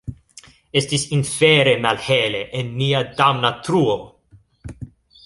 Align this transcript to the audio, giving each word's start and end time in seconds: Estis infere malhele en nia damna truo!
Estis 0.79 1.03
infere 1.17 1.75
malhele 1.83 2.41
en 2.61 2.71
nia 2.79 3.03
damna 3.21 3.53
truo! 3.69 3.99